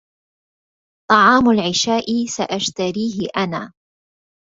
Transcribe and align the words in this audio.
طعام 1.11 1.49
العشاء 1.49 2.25
سأشتريه 2.25 3.29
أنا. 3.37 3.73